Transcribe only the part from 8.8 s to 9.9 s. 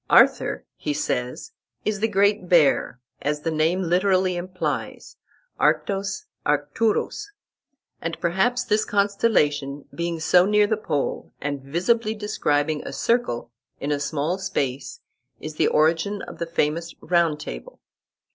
constellation,